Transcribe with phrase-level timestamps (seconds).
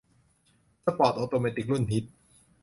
[0.85, 2.05] สปอร์ตออโตเมติกรุ่นฮิต